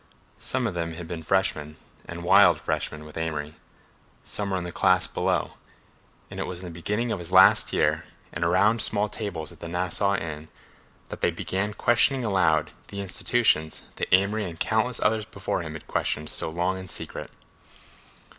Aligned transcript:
Some 0.39 0.65
of 0.65 0.73
them 0.73 0.93
had 0.95 1.07
been 1.07 1.21
freshmen, 1.21 1.75
and 2.07 2.23
wild 2.23 2.59
freshmen, 2.59 3.05
with 3.05 3.17
Amory; 3.19 3.53
some 4.23 4.49
were 4.49 4.57
in 4.57 4.63
the 4.63 4.71
class 4.71 5.05
below; 5.05 5.51
and 6.31 6.39
it 6.39 6.47
was 6.47 6.57
in 6.59 6.65
the 6.65 6.71
beginning 6.71 7.11
of 7.11 7.19
his 7.19 7.31
last 7.31 7.71
year 7.71 8.03
and 8.33 8.43
around 8.43 8.81
small 8.81 9.07
tables 9.09 9.51
at 9.51 9.59
the 9.59 9.67
Nassau 9.67 10.15
Inn 10.15 10.47
that 11.09 11.21
they 11.21 11.29
began 11.29 11.75
questioning 11.75 12.23
aloud 12.23 12.71
the 12.87 12.99
institutions 12.99 13.83
that 13.97 14.11
Amory 14.11 14.49
and 14.49 14.59
countless 14.59 14.99
others 15.03 15.23
before 15.25 15.61
him 15.61 15.73
had 15.73 15.85
questioned 15.85 16.29
so 16.31 16.49
long 16.49 16.79
in 16.79 16.87
secret. 16.87 17.29